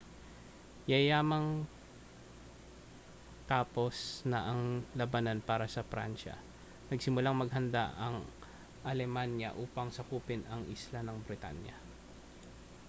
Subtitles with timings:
[0.91, 1.47] yayamang
[3.51, 3.95] tapos
[4.31, 4.63] na ang
[4.99, 6.33] labanan para sa pransiya
[6.89, 8.15] nagsimulang maghanda ang
[8.91, 11.75] alemanya upang sakupin ang isla ng britanya